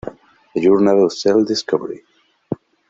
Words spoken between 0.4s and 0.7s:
A